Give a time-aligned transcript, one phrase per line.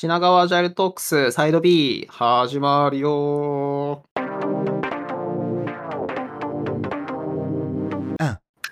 [0.00, 4.02] 品川アジャイルトークスサイド B 始まるよ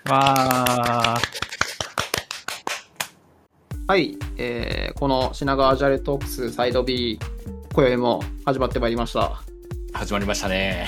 [0.09, 1.21] わー。
[3.87, 7.19] はい、えー、この品川アジャイルトークスサイド B
[7.75, 9.43] 今宵も始まってまいりました
[9.93, 10.87] 始まりましたね。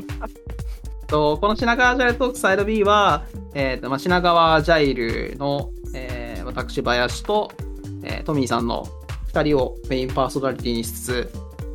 [1.08, 3.24] とこの品川アジャイルトークスサイド B は、
[3.54, 7.50] えーとまあ、品川アジャイルの、えー私林と、
[8.04, 8.86] えートミーさんの
[9.36, 11.32] 2人をメインパーソナリティにしつつ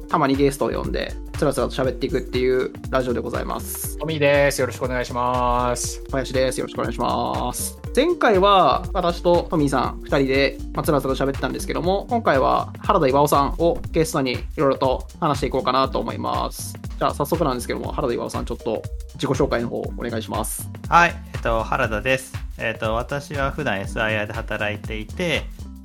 [0.09, 4.61] たまにゲストを呼んでつらつらと喋っていくっていうラジオでございますトミーです。
[4.61, 6.03] よろしくお願いします。
[6.11, 6.59] 林です。
[6.59, 7.79] よろしくお願いします。
[7.95, 16.73] 前回は私とトミーさん2人で、まあ、つらつらと喋ってたんですけども、今回は原田岩尾さんをゲストにいろいろと話していこうかなと思います。
[16.97, 18.81] じゃあ早速なんですけども、原田岩尾さんちょっと
[19.15, 20.69] 自己紹介の方お願いします。
[20.89, 22.33] はい、えっと、原田です。
[22.59, 25.43] えっと、私は普段 SIR で働いていて、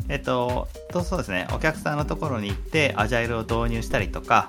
[0.09, 4.47] えっと、そうですね、お客さんのところに行って、アジャイルを導入したりとか、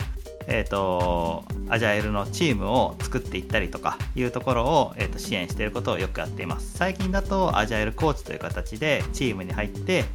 [0.48, 6.78] えっと、アジャイルのチームを作っていったりとかいうところを、えっと、支援していることをよくやっています。
[6.78, 10.06] 最近だと、アジャイルコーチという形でチームに入って、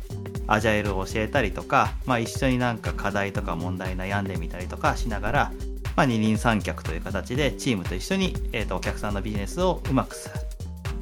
[0.46, 5.52] アジャイルを教えたりとか、まあ、一緒になんか課題とか問題悩んでみたりとかしながら、
[5.96, 10.16] まあ、二人三脚という形でチームと一緒に、えっとお客さんのビジネスをうまく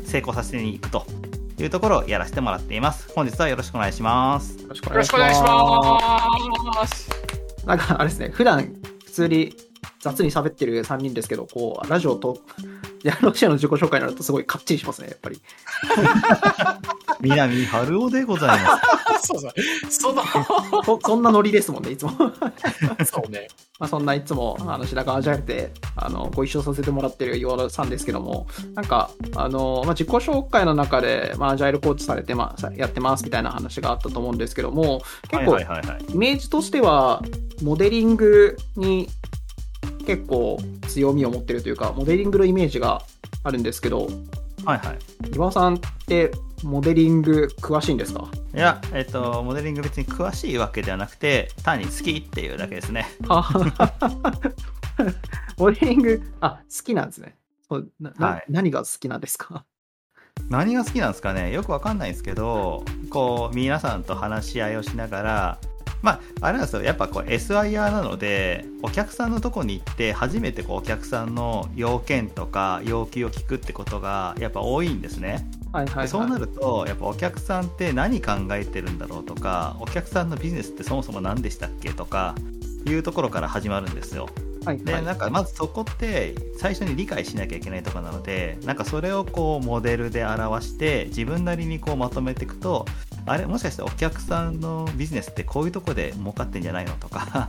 [0.05, 1.07] 成功させにいくと
[1.63, 3.13] いうところをやらせてもらっています。
[3.15, 4.63] 本日はよろしくお願いします。
[4.63, 6.97] よろしくお願いします。
[6.97, 7.11] す。
[7.67, 9.55] なんかあれですね、普段普通に
[10.01, 12.39] 雑に喋ってる3人ですけど、こう、ラジオと、
[13.05, 15.41] やロシアの自己紹介になるとすごいかっちりしますね、やっぱり。
[17.21, 18.79] 南春夫でございま
[19.21, 19.27] す。
[19.29, 19.53] そうそう。
[19.91, 20.23] その、
[20.85, 22.13] そそんなノリですもんね、いつも。
[23.05, 23.49] そうね。
[23.79, 35.59] まあ、そんないつも、あの、白川アジャイルで、あの、ご一緒させてもらってる岩田さんですけども、なんか、あの、まあ、自己紹介の中で、まあ、アジャイルコーチされてま、さやってますみたいな話があったと思うんですけども、結構。
[35.59, 37.23] イメージとしては、
[37.63, 39.09] モデリングに
[40.07, 43.03] 結構強みを持ってるというか、モデリングのイメージが
[43.45, 44.09] あるんですけど、
[44.65, 44.99] はいはい。
[45.35, 46.31] 岩尾さんって
[46.63, 48.29] モデリング詳しいんですか？
[48.55, 53.07] いや、えっと、モデリング別に詳しいわけではなくて、単に好きっていうだけですね。
[53.27, 53.45] は
[55.57, 57.37] モデリング、あ、好きなんですね。
[58.01, 59.65] ななはい何が好きなんですか？
[60.49, 61.53] 何が好きなんですかね？
[61.53, 65.59] よくわかんないんですけど、こう、皆さんと話し合いをしながら、
[66.03, 66.83] まあ、あれなんですよ。
[66.83, 75.47] やっぱこう SIR なので、お客さんのとこに行って、初めてこうお客さんの要件とか要求を聞くってことが、やっぱ多いんですね。
[75.73, 76.09] はいはい、はい。
[76.09, 82.35] そうなるとやっぱお客さんって何考えてるんだろうとかお客さんのビジネスってそもそも何でしたっけとか
[82.87, 84.29] いうところから始まるんですよ
[84.65, 92.85] はいはいでなんかまずそこって最初に理解しなきゃいけないところなのでなんかそれをこうモデルで表して自分なりにこうまとめていくと
[93.31, 97.49] あれもしかしてお客さんのビジネスってこういうとこで儲かってんじゃないのとか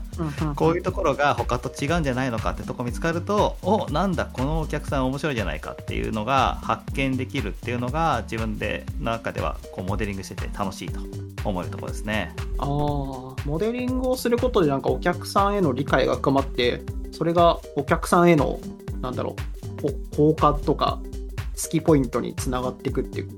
[0.56, 11.00] こういうところが他と違うんじゃないのかってとこ見つかるとおなんだこのお客さん面白いじゃないかっていうのが発見できるっていうのが自分で中ではこうモデリングしてて楽しいと
[11.50, 12.36] 思えるところですね。
[12.60, 18.60] ああ、モデリングをすることでなんかお客さんへの理解が深まって、それがお客さんへの、
[19.02, 19.36] なんだろ
[19.80, 21.00] う、こ効果とか、
[21.60, 23.30] 好きポイントにつながっていくっていう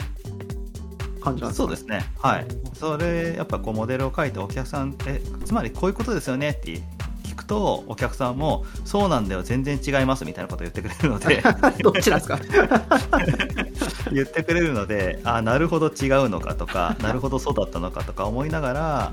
[1.23, 1.63] 感じなんですか？
[1.63, 2.05] そうですね。
[2.21, 2.45] はい。
[2.73, 6.81] それやっぱこうモデルを書いてお客さんえつまりこういうことですよねって
[7.23, 11.41] 聞くとお客さんもそうなんだよ全然違いますみたいなことを言ってくれるので
[11.83, 12.39] どっちなんですか？
[14.11, 19.11] 言ってくれるのであなるほど違うのかとかなるほどそうだったのかとか思いながら、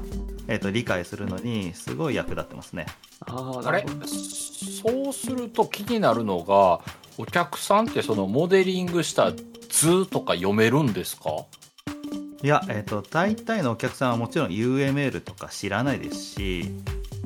[0.49, 2.87] えー、と理解するのにすごい役立ってますね。
[3.27, 3.87] ああ、あれ？
[4.07, 6.81] そうすると気になるのが、
[7.19, 9.33] お客さんってそのモデリングした
[9.69, 11.31] 図とか読めるんですか？
[12.43, 16.71] いや、えっ、と、大体のお客さんはもちろん UML とか知らないですし、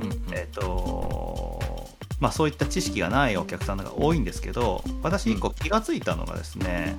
[0.01, 1.61] うんえっ、と、
[2.21, 6.97] まあそういった知識がないお客さんが多いんですけど、私一個気がついたのがですね、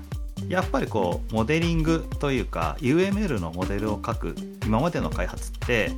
[0.47, 5.91] やっぱりこう、モデリングというか、UML のモデルを書く今までの開発って、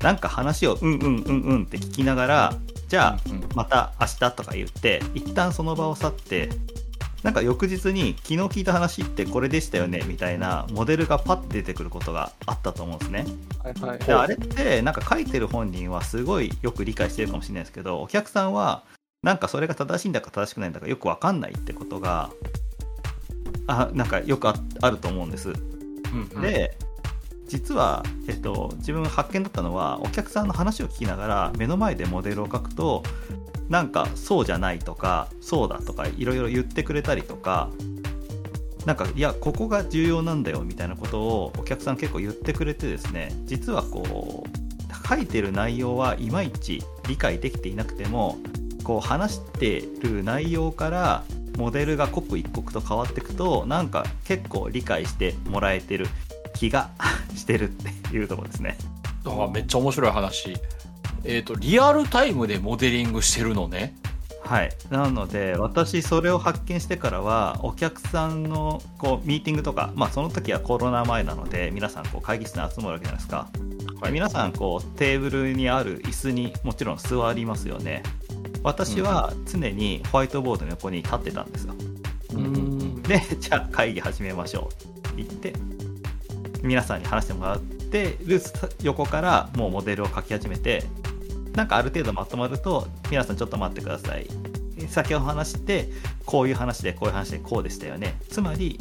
[0.00, 2.54] なんか話をうんうんうんうんって聞きながら、
[2.88, 3.18] じゃあ、
[3.54, 6.48] また明日とか言って一旦その場を去って
[7.24, 13.24] なんか翌日に昨日聞いた話ってこれでしたよねみたいなモデルがパッて出てくることがあったと思うんですね。
[13.62, 18.84] はいはいであれってなんか書いてる本人はすごいよく理解してるかもしれないですけどお客さんは
[19.22, 22.30] なんかそれが正しいんだか正しくないんだかよく分かんないってことが
[23.66, 25.48] あなんかよくああると思うんです。
[25.48, 26.76] うんうんで
[27.48, 33.02] 実は、えっと、自分発見だったのはお客さんの話を聞きながら目の前でモデルを書くと
[33.68, 37.70] なんかそうじゃないとかそうだとかいろいろ言ってくれたりとか
[38.86, 48.38] なんかいやここが重要なんだよみたいなことをお客さん結構言ってくれてですね実はこう書いてる内容はいまいち理解できていなくても
[48.84, 51.24] こう話してる内容から
[51.56, 56.06] モデルが刻一刻と変わっていくとなんか結構理解してもらえてる。
[56.54, 56.90] 気が
[57.36, 58.76] してるっていうところですね。
[59.24, 60.56] だからめっちゃ面白い話。
[61.24, 63.96] えっ、と、リアルタイムでモデリングしてるのね。
[64.44, 73.48] はい、なので私それを発見してからはお客さんのこうミーティングとか、まあ、その時はコロナ前なので皆さんこう会議室に集まるわけじゃないですか、
[74.00, 78.02] はい皆さんこうテーブルにある椅子にもちろん座りますよね
[78.62, 81.74] 私は常にホワイトボードの横に立ってたんですよ
[82.34, 83.02] うんん。
[83.02, 85.54] でじゃあ会議始めましょうって言って
[86.64, 88.40] 皆さんに話してもらってる
[88.82, 90.82] 横からもうモデルを書き始めて
[91.54, 94.26] なんかある程度まとまると皆さんちょっと待ってください。
[94.88, 95.88] 先ほど話して
[96.24, 98.18] こういう話でこういう話でこうでしたよね。
[98.28, 98.80] つまり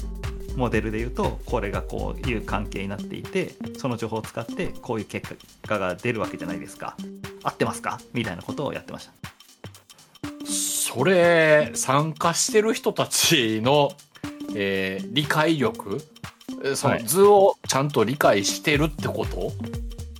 [0.55, 5.35] モデルで言うとこれがこういう関係になっていてその情報を使ってこういう結
[5.67, 6.95] 果が出るわけじゃないですか。
[7.43, 7.99] 合ってますか？
[8.13, 9.13] みたいなことをやってました。
[10.45, 13.91] それ、参加してる人たちの、
[14.55, 15.99] えー理解力
[16.75, 17.03] そのはい。
[17.03, 19.51] 図をちゃんと理解してるってこと、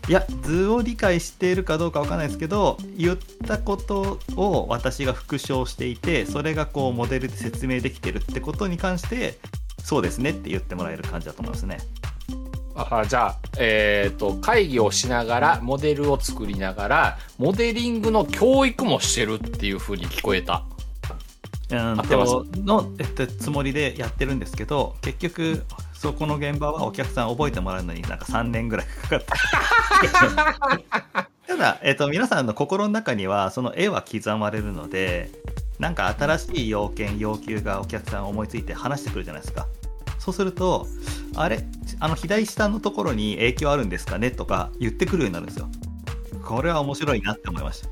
[0.10, 3.18] いや図を理解しているかどうかわかんないですけど言っ
[3.48, 9.38] たことを私が復唱していてそれがこうモデルで説明できてるってことに関して
[9.82, 11.78] そうですねって言ってもらえる感じだと思いますね。
[12.76, 20.64] あじゃあ、えっ、と、会議をしながら、モデルを作りながら、モデリングの教育もしてるっていう風に聞こえた。
[21.70, 25.64] うんとの、えっと、つもりでやってるんですけど結局
[26.04, 29.38] そこの現場はお客さん覚えてもらうのになんか3年ぐらいかかった。
[31.48, 35.32] ただ、えっと、皆さんの心の中にはその絵は刻まれるので
[35.80, 39.66] なんか新しい要件要求がお客さん思いついて話してくるじゃないですか。
[40.20, 40.88] そうすると
[41.38, 41.64] あれ？
[42.02, 44.30] あの左下のところに影響あるんですかね？
[44.30, 45.70] とか言ってくるようになるんですよ。
[46.44, 47.88] これは面白いなって思いました。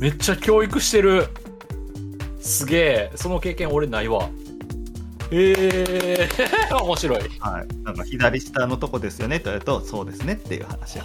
[0.00, 1.28] めっちゃ教育してる。
[2.42, 3.12] すげえ。
[3.14, 4.28] その経験俺ないわ。
[5.32, 7.20] ええー、面白い。
[7.40, 10.98] はい、なんか左下のとこですよねと言われるとそうですねっていう話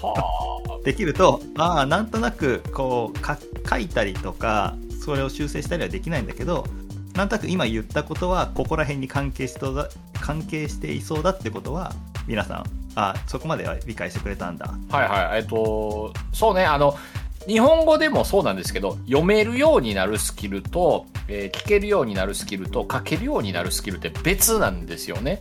[0.84, 3.38] できるとああなんとなくこうか
[3.70, 6.66] 書いたりとかそれを修正したりはできないんだけど
[7.16, 11.94] なんとなく今言ったことはここら辺に関係しそうだ関係していそうだってことは
[12.28, 14.98] 皆さんあそこまでは理解してくれたんだあ。
[14.98, 15.40] はいはい。
[15.40, 16.96] えっと、そうね、あの、
[17.48, 25.40] 日本語でもそうなんですけど、読めるようになるスキルと、えー聞けるようになるスキルと、書けるようになるスキルって別なんですよね。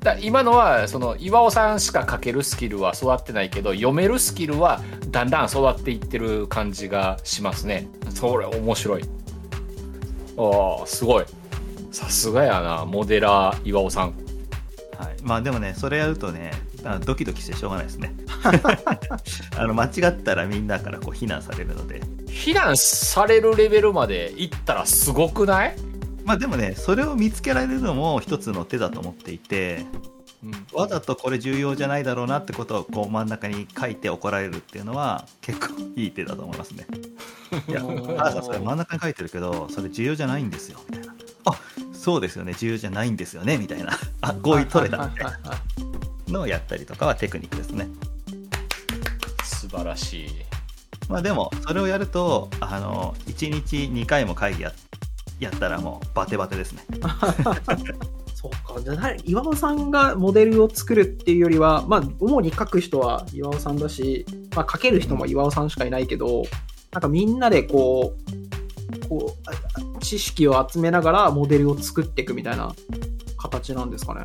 [0.00, 4.80] だ今のはその岩尾さんしか書けるスキルは育ってないけど読めるスキルは
[5.10, 7.88] だんだん育っていってる感じがしますね。
[8.14, 9.02] それ面白い。
[10.36, 11.24] ああすごい。
[11.90, 14.14] さすがやなモデラー岩尾さん。
[14.98, 16.52] はい、まあでもねそれやるとね
[16.88, 18.14] あドキドキしてしょうがないですね
[19.56, 25.76] あの間違ったらみんなからこう非難されるので非難されるレベルまでいったらすごくない、
[26.24, 29.84] まあでもねそれを見つけられるのも一つの手だと思っていて
[30.44, 36.86] うん、わざとこれ重要じゃないだろうなってことをこう真ん中に書いて怒られるっていうのは結構いい手だと思いますね。
[37.68, 41.14] いや、母さんそれ真ん中に書いてるけどそれ重要じゃないんですよみたいな。
[41.46, 41.52] あ
[41.92, 43.98] そうですよね重要じゃないんですよねみたいな。
[44.20, 45.38] あ合意取れたみたいな
[46.28, 47.88] のをやったりとかはテクニックですね。
[49.44, 50.28] 素晴らしい
[51.08, 54.72] まあでもそれをやるとあの1日2回も会議や
[55.40, 56.82] やったらもうバテバテですね。
[58.34, 58.80] そうか。
[58.80, 66.44] じゃあ誰、岩尾さんがモデルを作るっていうよりは、まあ、主に書く人は岩尾さんだし、まあ、書ける人も岩尾さんしかいないけど、
[66.92, 68.14] なんかみんなでこ
[69.04, 72.72] う、こう、ああ知識を集めながらモデルを作っていくみたいな
[73.36, 74.24] 形なんですかね。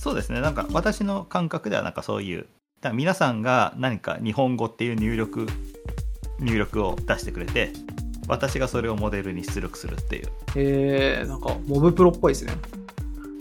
[0.00, 0.40] そうですね。
[0.40, 2.46] なんか私の感覚ではなんかそういう
[2.80, 5.46] だ皆さんが何か日本語っていう入力
[6.38, 7.74] 入力を出してくれて
[8.26, 10.28] 私がそれをモデルに出力するっていう。
[10.56, 12.54] えー、なんか、モブプロっぽいですね。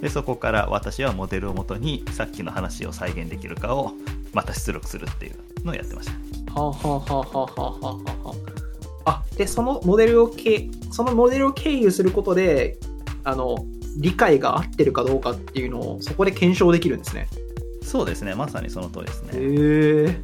[0.02, 3.94] でそこから私はモデルをもとにさっきの話を再現できるかを
[4.34, 6.10] また出力するっていうのをやってまし
[6.46, 6.60] た。
[6.60, 8.36] はあ、はあはあはあはあはあは
[9.06, 12.78] あ、あ、で、そのモデルをけ、そのモデルを経由することで、
[13.24, 13.66] あの、
[14.00, 17.28] 理解が合ってるかどうかっていうのを、そこで検証できるんですね。
[17.84, 20.22] そうですねまさにその通りですへねえ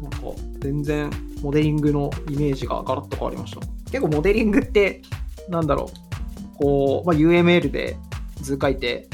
[0.00, 0.18] なんか、
[0.60, 1.10] 全然、
[1.42, 3.60] モデリングのイメージがガラッと変わりました。
[3.90, 5.02] 結構モデリングって、
[5.48, 7.96] なんだろう、こう、まあ、UML で
[8.40, 9.08] 図書いて、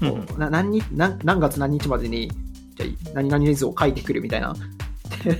[0.00, 2.28] うな何日何何月何日までに
[2.76, 4.54] じゃあ何々図を書いてくるみたいな。
[5.24, 5.38] で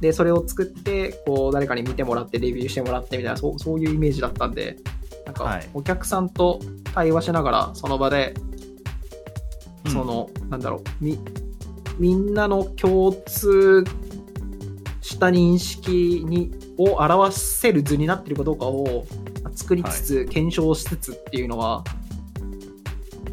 [0.00, 4.76] で、それを作って、こう、誰かに見てもらって、レビューしてもらってみたいな、そうそういうイメージだったんで、
[5.28, 6.58] なんかはい、お客さんと
[6.94, 8.32] 対話しながら、その場で、
[9.84, 9.92] うん。
[9.92, 11.18] その、なんだろう、み
[11.98, 13.84] みんなの共通
[15.02, 19.06] した認識にを表せる図になってるかどうかを
[19.54, 21.84] 作りつつ、検証しつつっていうのは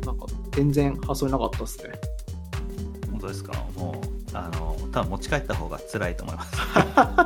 [0.06, 1.94] なんか全然発想になかったですね。
[3.10, 3.54] 本当ですか？
[3.78, 4.02] も
[4.34, 4.65] うあの
[4.96, 6.46] 多分持ち帰った方が辛いと思いま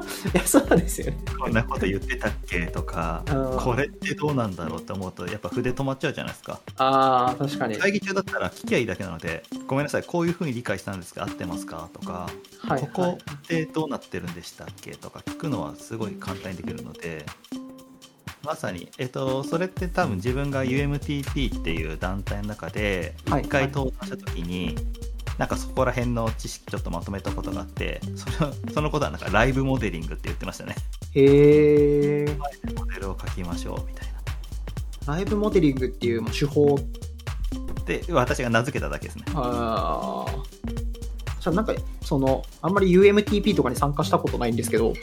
[0.04, 0.28] す。
[0.30, 1.18] いやそうですよね。
[1.40, 3.60] こんなこと言ってたっけとかうん。
[3.60, 6.60] これってどうなんだろうって思うとやっぱ筆止まっちゃうじゃないですか。
[6.78, 7.78] ああ確かに。
[7.78, 11.90] 会議中だったら聞きゃいいだけなのでごめんなさいこういうふうに理解したんですが合ってますか？
[11.94, 12.28] とか
[12.60, 14.96] はいここってどうなってるんでしたっけ？
[14.96, 17.26] とか聞くのはすごい簡単にできるので
[18.44, 23.42] まさに、えっと、それって多分自分が UMTP っていう団体の中ではい。
[23.44, 24.76] 一回登壇した時に、
[25.40, 30.76] なんかそこら辺の知識ちょっとまとめたことがあってそれはそのことはなんかライブモデリングって言ってましたね。
[31.14, 32.38] へえ
[32.76, 34.08] モデルを書きましょうみたい
[35.08, 35.14] な。
[35.16, 36.78] ライブモデリングっていうまあ手法？
[37.86, 39.24] で私が名付けただけですね。
[39.34, 40.44] ああ
[41.40, 44.94] じゃあなんかそのあんまり UMTP とかに参加したことないんですけど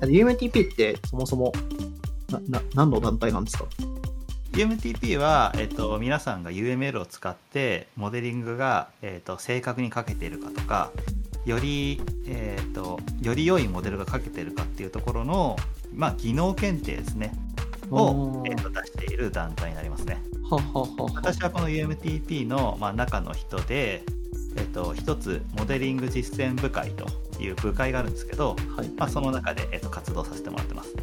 [0.00, 1.52] UMTP ってそもそも
[2.30, 3.64] なな何の団体なんですか？
[4.56, 10.92] UMTP は、えっと、皆さんが UML を使ってモデリングが、えっと、正確に書けているかとか
[11.44, 15.56] より、えっと、より良いモデルが書けているかっていうところの、
[15.92, 17.32] まあ、技能検定ですね。
[17.90, 20.22] をえっと、出している団体になりますね。
[20.48, 24.04] はははは私はこの UMTP の、まあ、中の人で、
[24.56, 27.06] えっと、一つモデリング実践部会と
[27.38, 28.88] いう部会があるんですけど、はい。
[28.96, 30.94] まあ、その中で、えっと、活動させてもらってます。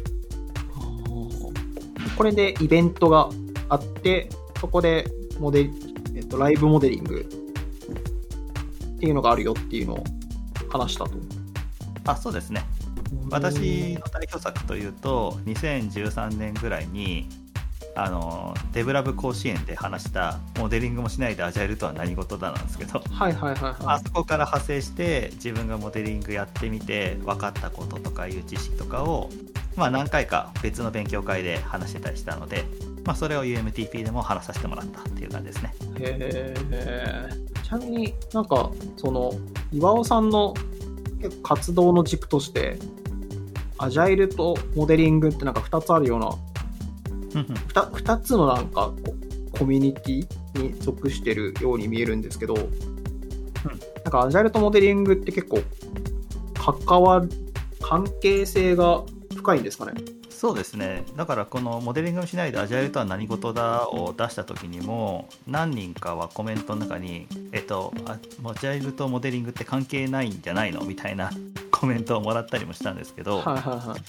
[2.16, 3.28] これでイベントが
[3.68, 4.28] あって
[4.60, 5.06] そこで
[5.38, 5.70] モデ
[6.14, 7.28] えっと、ライブモデリング
[8.96, 10.04] っていうのがあるよっていうのを
[10.70, 11.12] 話したと。
[12.06, 12.64] あそうですね。
[13.30, 17.28] 私の代表作というと2013年ぐらいに
[17.96, 23.74] あのデブラブ甲子園で話したモデリングもしないでアジャイルとは何事だなんですけどはいはいはいはい。
[23.86, 29.30] あそこから派生して自分がモデリングやってみて分かったこととかいう知識とかを、
[29.76, 32.64] まあ、何回か別の勉強会で話してたりしたので、
[33.04, 35.74] まあ、それを UMTP でも話させてもらったっていう感じですね。
[35.98, 37.30] へえ
[37.62, 39.32] ちなみになんかその
[39.72, 40.54] 岩尾さんの
[41.20, 42.78] 結構活動の軸として
[43.78, 47.54] アジャイルとモデリングってなんか2つあるようなうんうん。
[47.54, 49.14] 2, 2つのなんかこ
[49.54, 52.68] うコミュニティに属してるように見えるんですけど、なん
[54.10, 55.60] かアジャイルとモデリングって結構
[56.54, 57.30] 関わる
[57.80, 59.02] 関係性が
[59.44, 59.92] 深いんですかね？
[60.30, 61.04] そうですね。
[61.16, 71.30] だからこの「モデリングをしないでアジャイルとは何事だ」を出した時にも何人かはコメントの中に「えっとあアジャイルとモデリングって関係ないんじゃないの?」みたいな
[71.70, 74.00] コメントをもらったりもしたんですけど、はいはいはい。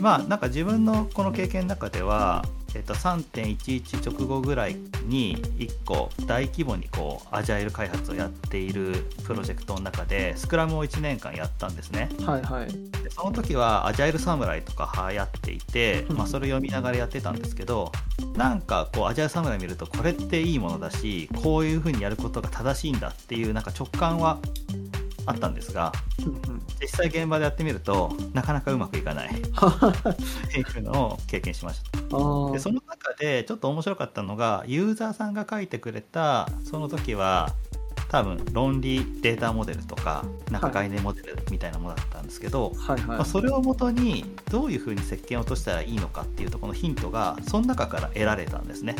[0.00, 12.08] まあなんか自分のこの経験の中では、えっと、3.11直後ぐらいに1個大規模にこうアジャイル開発をやっているプロジェクトの中でスクラムを1年間やったんですね。
[12.24, 17.90] はいはいでその時はアジャイル侍とか流行っていて、まあ、それを読みながらやってたんですけど
[18.36, 24.38] なんかこうアジャイル侍見るとこれっていいものだしこういう風にやることが正しいんだっていうなんか直感は
[25.26, 26.62] あったんですがうんうん。
[26.80, 29.30] 実際現場でやってみるとなかなかうまくいかない。
[29.34, 31.98] っていうのを経験しました。
[31.98, 37.54] でその中でちょっと面白かったのがユーザーさんが書いてくれたその時は
[38.12, 43.00] 多分論理データモデルとかなんか概念モデルみたいなものだったんですけど、はい。
[43.00, 48.96] はいまあ、それをもとにどういうふうに設計を落としたらいいのかっていうところのヒントがその中から得られたんですね。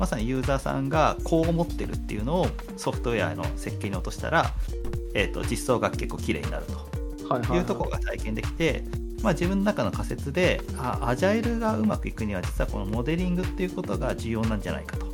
[0.00, 2.46] まさにユーザーさんがこう思ってるっていうのを
[2.76, 4.50] ソフトウェアの設計に落としたら、
[5.18, 6.88] えー、と実装が結構綺麗になると。
[7.28, 8.84] はいうところが体験できて、
[9.22, 15.06] まあ、自分の中の仮説であアジャイルがうまくいくには実はこのモデリングっていうことが重要なんじゃないかと。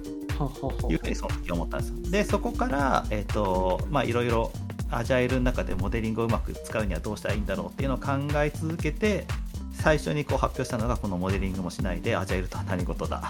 [0.91, 1.97] いうふうにその時思ったんですよ。
[2.11, 4.53] でそこからえっ、とまあいろいろ
[4.91, 9.27] アジャイルの中でモデリングをうまく使うにはどうしたらいいんだろうっていうのを考え続けて
[9.73, 13.23] 最初にこう発表したのがこのモデリングもしないでアジャイルとは何事だ。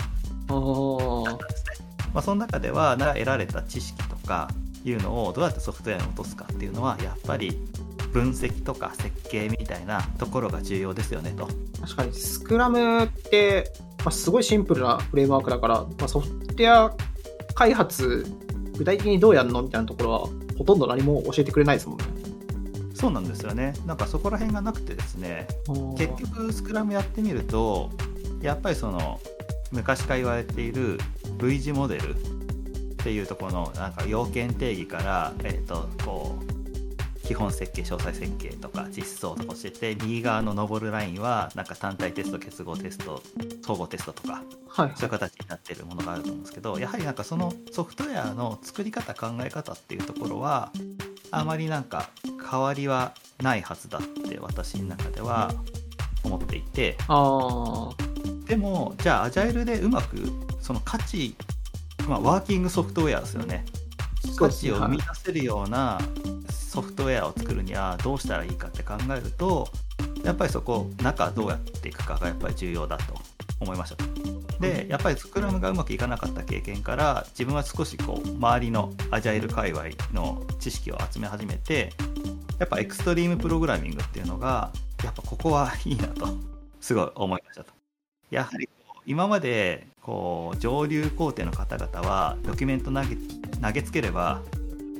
[1.35, 4.49] ったんですね、まあ、その中ではな得られた知識とか
[4.85, 7.59] いうのをどうやってソフトウェアに落とすかっていうのはやっぱり
[8.13, 11.49] 分析とか設計みたいなところが重要ですよねと。
[11.81, 12.13] 確かに。
[12.13, 16.95] スクラムって、まあ、すごいシンプルなフレームワークだから、まあ、ソフトウェア
[17.55, 18.25] 開発
[18.77, 20.21] 具体的にどうやるのみたいなところは
[20.59, 22.05] ほとんど何も教えてくれないですもんね。
[22.95, 23.75] そうなんですよね。
[23.85, 25.49] なんかそこら辺がなくてですね
[25.99, 27.91] 結局スクラムやってみると
[28.41, 29.21] やっぱりその
[29.73, 30.99] 昔から言われている
[31.39, 32.15] V 字モデル
[33.05, 43.23] っていうところのなんか要件定義から、えー、とこう基本設計詳細設計とか実装とかしてて右側の上るラインはなんか単体テスト結合テスト
[43.63, 44.93] 総合テストとかはい。
[44.97, 50.73] そういう形になっているものがあると思うんですけどやはりなんかそのソフトウェアの作り方考え方っていうところは
[51.31, 52.09] あまりなんか
[52.51, 55.53] 変わりはないはずだって私の中では
[56.23, 57.91] 思っていてあ
[58.47, 60.17] でもじゃあアジャイルでうまく
[60.65, 61.37] その価値、
[62.09, 63.65] まあ、ワーキングソフトウェアですよね。
[64.37, 65.99] 価値を生み出せるような
[66.51, 69.69] ソフトウェアを作るにはどうしたらいいかって考えると
[70.25, 73.15] やっぱりそこ中どうやっていくかがやっぱり重要だと
[73.61, 74.05] 思いました。
[74.61, 81.93] でやっぱりスクラムがうまくいかなかった経験から自分は少しこう周りのアジャイル界隈の知識を集め始めて
[82.59, 86.29] やっぱエクストリームプログラミングっていうのがやっぱここはいいなと
[86.81, 87.73] すごい思いましたと。
[88.31, 88.69] やはり
[89.07, 93.17] 今までこう上流工程の方々はドキュメント投げ
[93.61, 94.43] 投げつければ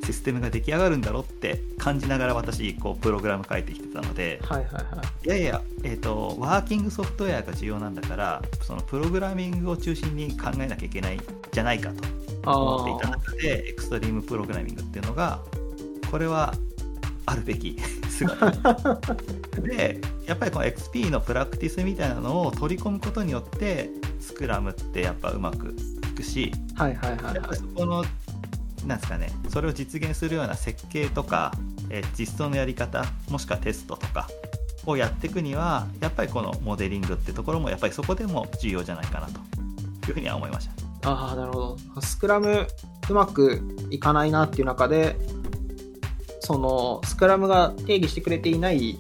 [0.05, 4.41] システムが出来上がるんだろうって感じながら私こうプログラム書いてきてたので。
[4.43, 5.27] はいはいはい。
[5.27, 11.21] いやいや、えーと、ワーキングソフトウェアが重要なんだからそのプログラミングを中心に考えなきゃいけない
[11.53, 11.91] じゃないか
[12.43, 15.41] と思っていた中でエクストリームプログラミングっていうのが
[16.11, 16.55] これは
[17.27, 18.51] あるべき 姿。
[19.63, 23.91] でやっぱりこの XP のプラクティスみたいなのを取り込むことによって
[24.25, 28.05] スクラムってやっぱうまくいくし、はいはいはい、そこの
[28.87, 31.53] なんですかねそれを実現するような設計とか、
[31.91, 34.29] えー、実装のやり方もしくはテストとか
[34.87, 39.41] をやっていくにはやっぱりこのモデリングってところもやっぱりそこでも重要じゃないかなと
[40.09, 40.69] いうふうには思いまし
[41.03, 41.11] た。
[41.11, 42.01] ああなるほど。
[42.01, 42.67] スクラム
[43.11, 45.17] うまくいかないなっていう中で
[46.41, 48.99] そのスクラムが定義してくれていない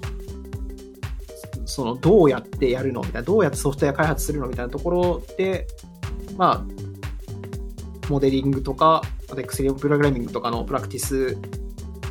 [1.74, 5.66] そのどうやってやるのみたいなどうやってソフトウェア開発するのみたいなところで
[6.36, 11.36] まあモデリングとかあとエクセリプログラミングとかのプラクティス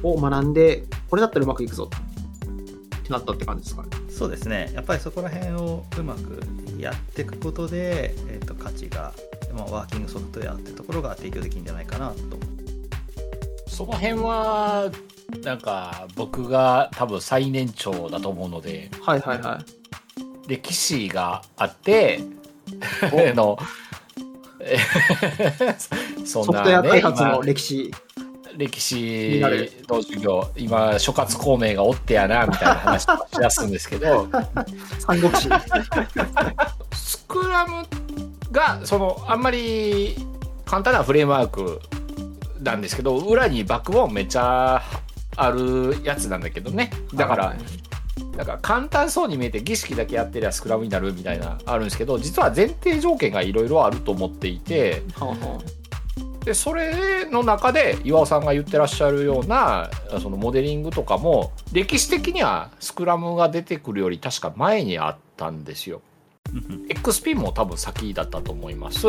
[0.03, 1.89] を学んでこれだったらうまくいくぞ。
[3.03, 3.89] ってなったって感じですかね。
[4.10, 4.72] そうですね。
[4.74, 6.41] やっぱりそこら辺をうまく
[6.77, 9.13] やっていくことで、えーと、価値が、
[9.53, 12.17] まあ、ワーキングソフトウェアってところが提供できるんじゃないかなと。
[13.67, 14.89] その辺は
[15.44, 19.84] なんか僕が多分最年長だと思うのではいはいはい。
[20.48, 22.19] 歴史があって
[23.36, 23.58] の
[25.78, 27.93] そんな、ね、ソフトウェア開発の歴史。
[28.58, 29.41] 歴史
[29.89, 34.28] の授業今諸葛孔明がおってやなみたいな話をしだすんですけど
[35.00, 35.50] 三国志。
[36.93, 37.84] スクラム
[38.52, 40.15] がそのあんまり
[40.65, 41.82] 簡単なフレームワーク
[42.62, 44.82] なんですけど裏にバックボーンめっちゃ
[45.36, 46.91] あるやつなんだけどね。
[47.13, 47.58] だから、はい。
[48.38, 55.04] だから簡単そうに見えて儀式だけやってりゃスクラムになるみたいなあるんですけど実は前提条件がいろいろあると思っていて、
[56.43, 59.89] でそれの中で岩尾さんが言ってらっしゃるような
[60.22, 66.02] そのモデリングとかも歴史的にはスクラムが出てくるより確か前にあったんですよ。
[66.89, 69.06] XP も多分先だったと思います。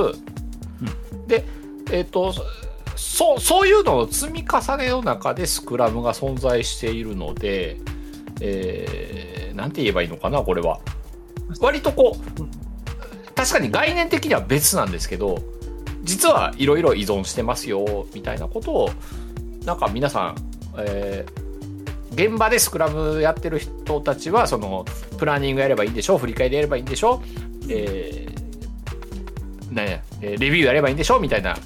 [1.27, 1.45] で
[1.91, 2.35] えっ、ー、と
[2.97, 7.79] そうそういうのの積み重ねの中でスクラムが存在しているので、
[8.41, 10.81] えー、なんて言えばいいのかなこれは。
[11.61, 15.43] 割とこう確かに概念的には別なんですけど
[16.03, 18.91] 実はいろいろ依存してますよみたいなことを
[19.65, 20.37] なんか皆さん、
[20.79, 24.85] えー、現場でスクラムやってる人たちはその
[25.19, 27.23] プランニングやればいいんでしょ振り返りやればいいんでしょ、
[27.69, 31.57] えーね、レビューやればいいんでしょみたいな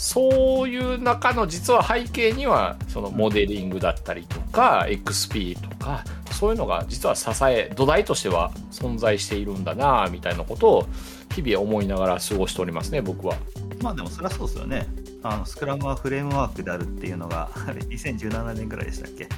[0.00, 10.88] そういう中の実は背景にはそのモデリングだったりとか XP とかそういうのが実は支え土台としては存在しているんだなみたいなことを
[11.34, 13.34] 日々思いながら過ごしておりますね僕は。
[13.82, 14.86] まあでもそりゃそうですよね。
[15.24, 19.28] あのスクラムはフレームワークであるっていうのがあれ2017年ぐらいでしたっけ？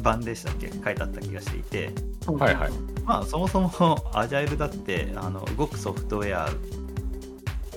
[0.00, 0.70] 版でしたっけ？
[0.70, 1.90] 書いてあった気がしていて、
[2.24, 2.70] はいはい、
[3.04, 6.50] まあそもそもアジャイルだってあの動くソフトウェア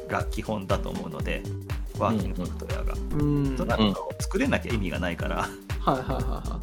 [0.07, 1.41] が基本だと思うので
[1.99, 2.93] ワーキングソフトウェアが。
[3.11, 6.59] うん、そなると作れなきゃ意味がないから、はいはいはいは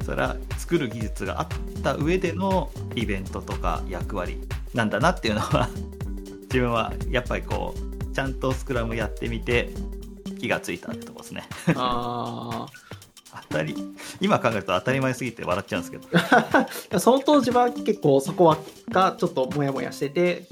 [0.00, 0.04] い。
[0.04, 1.48] それは作る技術があっ
[1.82, 4.40] た上でのイベントとか役割
[4.74, 5.68] なんだなっていうのは
[6.48, 9.70] 自分はやっぱりこうちゃんとスクラムやってみて
[10.40, 11.46] 気がついたってとこですね。
[11.74, 12.66] あ
[13.50, 13.76] 当たり
[14.20, 15.98] 今考えると当たり前すぎて笑っちゃうんですけ
[16.88, 18.58] ど その当時は結構そこは
[18.90, 20.48] がちょっとモヤモヤしててで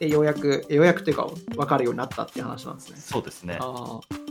[0.00, 2.96] ようやくようやくというか分かるようになったっていう話なんですね。
[2.98, 3.58] そうですね。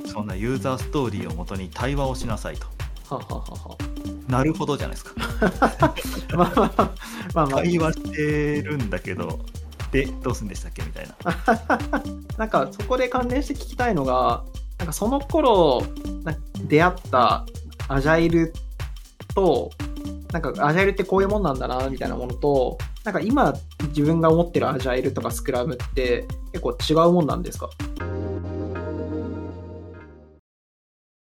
[0.06, 2.67] そんなユーザーストーリーをもとに対話をしなさいと。
[3.10, 3.77] はははは。
[4.27, 5.13] なるほどじゃないですか。
[6.36, 6.91] ま あまあまあ、
[7.34, 9.39] まあ、会話してるんだけど
[9.91, 11.15] でどうするんでしたっけみたいな。
[12.38, 14.43] なんかそこで関連して聞きたいのが
[14.77, 15.82] なんかその頃
[16.67, 17.45] 出会った
[17.88, 18.53] アジャイル
[19.34, 19.71] と
[20.32, 23.53] なんかアジャイルってこういうもんなんだなみたいなものとなんか今
[23.95, 26.71] 自分が思ってるアジャイルとかスクラムって結構
[27.05, 27.69] 違うもんなんですか？